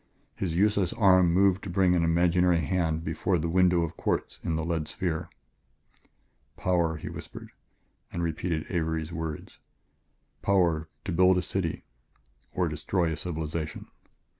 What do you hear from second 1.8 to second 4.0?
an imaginary hand before the window of